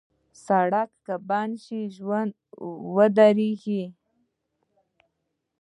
سړک 0.45 0.89
که 1.05 1.15
بند 1.29 1.53
شي، 1.63 1.81
ژوند 1.95 2.33
ودریږي. 2.95 3.83